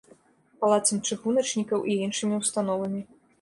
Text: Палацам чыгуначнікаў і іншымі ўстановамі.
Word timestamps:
Палацам 0.61 1.01
чыгуначнікаў 1.09 1.85
і 1.93 1.99
іншымі 2.07 2.41
ўстановамі. 2.41 3.05